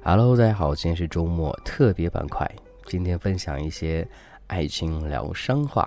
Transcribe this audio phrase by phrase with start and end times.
[0.00, 2.48] Hello，大家好，今天是周末特别板块，
[2.86, 4.06] 今天分享一些
[4.46, 5.86] 爱情疗伤话。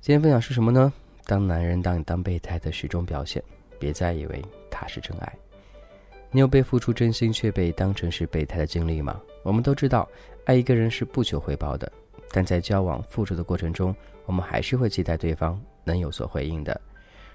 [0.00, 0.90] 今天分享是什么呢？
[1.24, 3.42] 当男人当你当备胎的始终表现，
[3.80, 5.32] 别再以为他是真爱。
[6.30, 9.20] 你有被付出真心却被当成是备胎的经历吗？
[9.42, 10.08] 我们都知道，
[10.44, 11.90] 爱一个人是不求回报的，
[12.30, 16.80] 但在交往付出的过程中，我们还是会期待对方能有所回应的。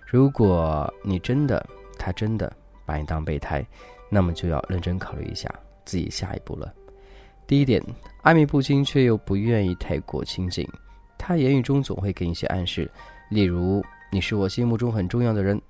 [0.07, 1.63] 如果你真的，
[1.99, 2.51] 他真的
[2.85, 3.63] 把你当备胎，
[4.09, 5.53] 那么就要认真考虑一下
[5.85, 6.73] 自己下一步了。
[7.47, 7.83] 第一点，
[8.23, 10.67] 暧昧不清却又不愿意太过亲近，
[11.17, 12.89] 他言语中总会给你一些暗示，
[13.29, 15.61] 例如“你是我心目中很重要的人”，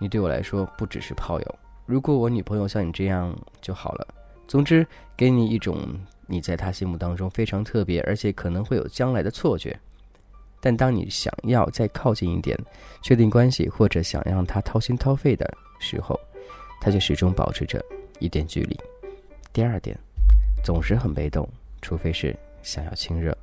[0.00, 1.58] 你对我来说不只是炮友。
[1.86, 4.06] 如果我女朋友像你这样就好了。
[4.48, 4.84] 总之，
[5.16, 5.78] 给你一种
[6.26, 9.78] 你在他心目当中非常特别，而且可能会有将来的错觉。
[10.60, 12.58] 但当你想要再靠近一点，
[13.00, 16.18] 确定关系，或者想让他掏心掏肺的时候，
[16.80, 17.80] 他却始终保持着
[18.18, 18.76] 一点距离。
[19.52, 19.98] 第二点，
[20.62, 21.48] 总是很被动，
[21.82, 23.36] 除非是想要亲热，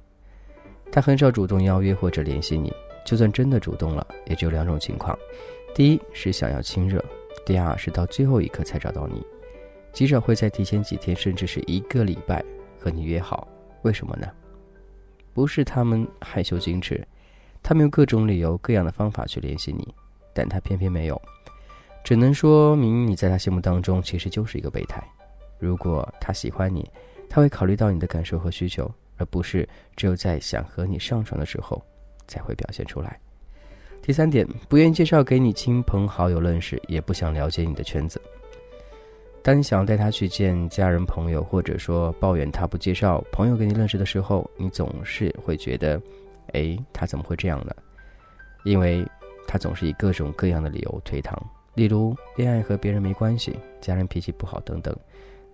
[0.91, 2.73] 他很少主动邀约或者联系你。
[3.05, 5.17] 就算真的主动了，也只有两种情况：
[5.73, 7.03] 第一是想要亲热。
[7.45, 9.25] 第二是到最后一刻才找到你，
[9.93, 12.43] 极少会在提前几天甚至是一个礼拜
[12.77, 13.47] 和你约好。
[13.83, 14.27] 为什么呢？
[15.33, 17.05] 不是他们害羞矜持，
[17.63, 19.93] 他们用各种理由、各样的方法去联系你，
[20.33, 21.21] 但他偏偏没有，
[22.03, 25.01] 只能说明你在他心目当中其实就是一个备胎。
[25.59, 26.89] 如果他喜欢你，
[27.29, 31.81] 他会考虑到你的感受和需求，而不是只有在想和你上床的时候
[32.27, 33.19] 才会表现出来。
[34.01, 38.21] 第三点，不愿意介绍给你亲朋好友认识，也不想了解你的圈子。
[39.43, 46.01] 当你想带他去见家人朋友，或者说抱怨他不介绍朋友给你认识的时候，你总是会觉得，
[46.53, 47.73] 哎，他怎么会这样呢？
[48.63, 49.05] 因为
[49.47, 51.33] 他总是以各种各样的理由推搪，
[51.75, 54.93] 例如恋爱和别人没关系，家人脾气不好等等。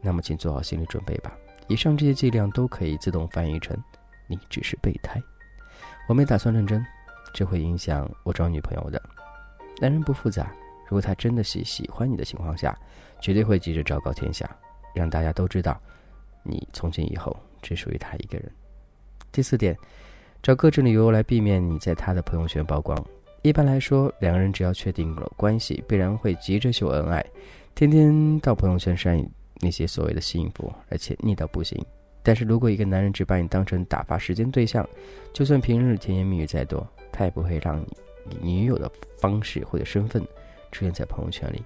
[0.03, 1.31] 那么，请做好心理准备吧。
[1.67, 3.75] 以上这些伎俩都可以自动翻译成，
[4.27, 5.21] 你只是备胎。
[6.07, 6.85] 我没打算认真。
[7.33, 9.01] 这会影响我找女朋友的。
[9.81, 10.51] 男人不复杂，
[10.85, 12.77] 如果他真的喜喜欢你的情况下，
[13.19, 14.47] 绝对会急着昭告天下，
[14.93, 15.81] 让大家都知道，
[16.43, 18.51] 你从今以后只属于他一个人。
[19.31, 19.75] 第四点，
[20.43, 23.03] 找各种理由来避免你在他的朋友圈曝光。
[23.41, 27.25] 一般来说，两个人只要确定了关系，必然会急着秀恩爱，
[27.73, 29.17] 天天到朋友圈晒
[29.63, 31.83] 那些所谓的幸福，而且腻到不行。
[32.21, 34.87] 但是如果一个男人只把你当成打发时间对象，
[35.33, 37.87] 就算平日甜言蜜语再多，他也不会让你
[38.47, 40.21] 以女友的方式或者身份
[40.71, 41.63] 出现在朋友圈里。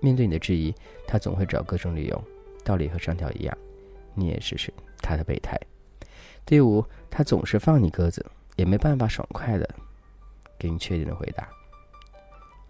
[0.00, 0.74] 面对你的质疑，
[1.06, 2.24] 他总会找各种理由，
[2.62, 3.58] 道理和上条一样，
[4.14, 5.58] 你也是是他的备胎。
[6.44, 8.24] 第五，他总是放你鸽子，
[8.56, 9.68] 也没办法爽快的
[10.58, 11.48] 给你确定的回答。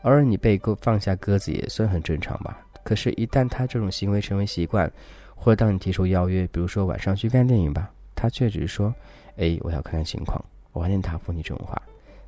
[0.02, 2.65] 偶尔你被鸽放下鸽子也算很正常吧。
[2.86, 4.88] 可是，一旦他这种行为成为习惯，
[5.34, 8.94] 或者当你提出邀约，比如说晚上去看电影吧，他却只是说
[9.38, 10.40] ：“哎，我要看看情况。”
[10.74, 11.82] 完全答复你这种话，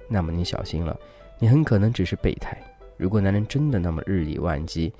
[0.08, 0.98] 那么你小心了，
[1.38, 2.58] 你很可能只是备胎。
[2.97, 4.92] 如果男人真的那么日理万机，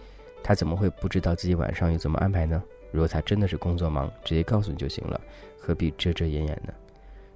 [0.45, 2.63] 他怎么会不知道自己晚上又怎么安排呢？
[2.93, 5.21] 如果他真的是工作忙，直接告诉你就行了，
[5.59, 6.73] 何必遮遮掩掩呢？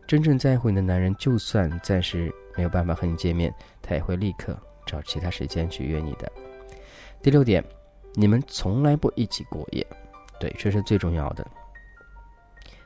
[0.06, 4.56] 真正在乎你的男人，就算暂时没有办法和你见面，他也会立刻
[4.86, 6.30] 找其他时间去约你的。
[7.22, 7.64] 第六点，
[8.14, 9.86] 你们从来不一起过夜。
[10.38, 11.46] 对，这是最重要的。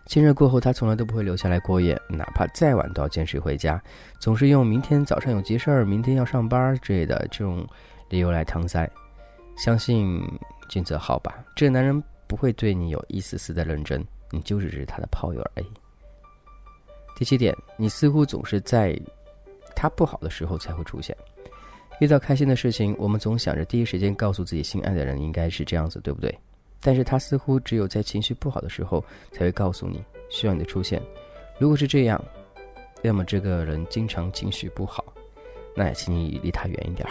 [0.06, 3.82] 亲热过后，他从来都不会留下来过夜，哪怕再晚都要坚持回家，
[4.20, 7.66] 总是用明天早上有急事儿、明天要上班之类的这种
[8.08, 8.88] 理由来搪塞。
[9.56, 10.22] 相信
[10.68, 15.66] 君泽好吧，这个男人不会对你有一丝丝的认真，你就只是他的炮友而已。
[17.16, 18.96] 第七点，你似乎总是在
[19.74, 21.16] 他不好的时候才会出现。
[21.98, 26.36] 遇到开心的事情，我们总想着第一时间告诉自己心爱的人，应该是这样子，对不对？
[26.80, 29.02] 但是他似乎只有在情绪不好的时候
[29.32, 31.02] 才会告诉你需要你的出现。
[31.58, 32.22] 如果是这样，
[33.02, 35.02] 要么这个人经常情绪不好，
[35.74, 37.08] 那也请你离他远一点；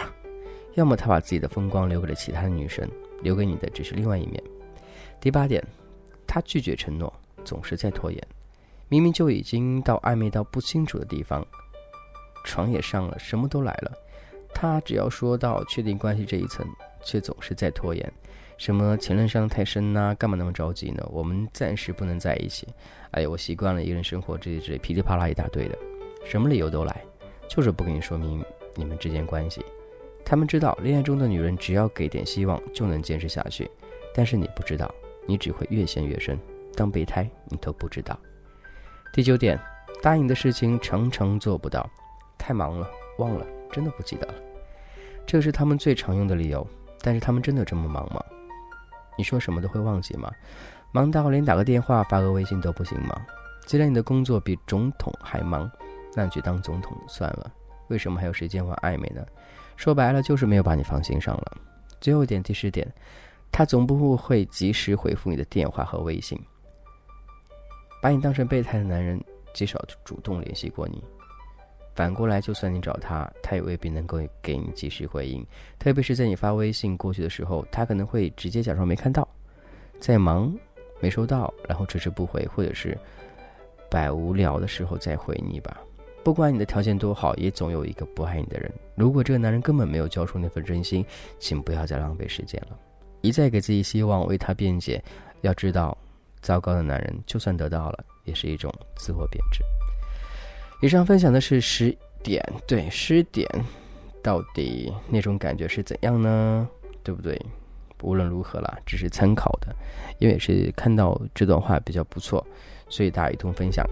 [0.74, 2.88] 要么他把自己的风光留给了其他的女生，
[3.22, 4.40] 留给你的只是另外一面。
[5.20, 5.62] 第八点，
[6.28, 7.12] 他拒绝承诺，
[7.44, 8.22] 总是在拖延。
[8.88, 11.44] 明明就已经到暧昧到不清楚的地方，
[12.44, 13.92] 床也上了，什么都来了，
[14.58, 16.66] 他只要说到确定关系这一层，
[17.04, 18.10] 却总是在拖延。
[18.56, 20.16] 什么前任伤太深呐？
[20.18, 21.06] 干嘛那么着急呢？
[21.12, 22.66] 我们暂时不能在一起。
[23.10, 25.76] 哎呀，我习惯了一个人生活，这这噼里啪啦一大堆的，
[26.24, 27.04] 什么理由都来，
[27.46, 28.42] 就是不跟你说明
[28.74, 29.62] 你们之间关系。
[30.24, 33.70] 他们知道恋爱中的女人只要给点希望就能坚持下去，
[34.14, 34.90] 但是你不知道，
[35.26, 36.38] 你只会越陷越深。
[36.74, 38.18] 当备胎你都不知道。
[39.12, 39.60] 第九点，
[40.00, 41.86] 答应的事情常常做不到，
[42.38, 44.34] 太忙了，忘了，真的不记得了。
[45.26, 46.66] 这是他们最常用的理由，
[47.02, 48.22] 但是他们真的这么忙吗？
[49.18, 50.30] 你说什么都会忘记吗？
[50.92, 53.20] 忙到连打个电话、发个微信都不行吗？
[53.66, 55.70] 既然你的工作比总统还忙，
[56.14, 57.50] 那你去当总统算了。
[57.88, 59.26] 为什么还有时间玩暧昧呢？
[59.76, 61.56] 说白了就是没有把你放心上了。
[62.00, 62.86] 最后一点，第十点，
[63.50, 66.40] 他总不会及时回复你的电话和微信。
[68.00, 69.20] 把你当成备胎的男人，
[69.52, 71.02] 极少主动联系过你。
[71.96, 75.44] 反过来，就算你找他，他也未必能够给你及时回应。
[75.78, 79.26] 特别是在你发微信过去的时候，他可能会直接假装没看到，
[79.98, 80.54] 在忙，
[81.00, 82.96] 没收到，然后迟迟不回，或者是
[83.90, 85.80] 百无聊的时候再回你吧。
[86.22, 88.70] 不管你的条件多好，也总有一个不爱你的人。
[88.94, 91.02] 如果这个男人根本没有交出那份真心，
[91.38, 92.78] 请不要再浪费时间了。
[93.22, 95.02] 一再给自己希望，为他辩解。
[95.40, 95.96] 要知道，
[96.42, 99.62] 糟糕的男人就算得到了，也是一种自我贬值。
[100.82, 103.48] 以上分享的是十点，对十点，
[104.22, 106.68] 到底那种感觉是怎样呢？
[107.02, 107.40] 对不对？
[108.02, 109.74] 无论如何啦，只是参考的，
[110.18, 112.46] 因为是看到这段话比较不错，
[112.90, 113.84] 所以大家一同分享。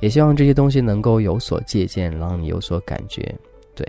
[0.00, 3.34] 也希望这些东西能够有所借鉴，让你有所感觉。
[3.74, 3.86] 对，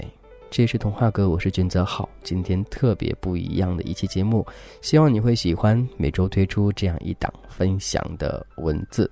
[0.51, 2.07] 这也是童话哥，我是君泽浩。
[2.21, 4.45] 今天特别不一样的一期节目，
[4.79, 5.85] 希望你会喜欢。
[5.97, 9.09] 每周推出这样一档分享的文字。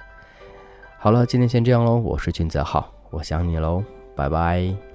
[1.00, 1.98] 好了，今天先这样喽。
[1.98, 3.01] 我是君泽浩。
[3.12, 3.84] 我想你喽，
[4.16, 4.91] 拜拜。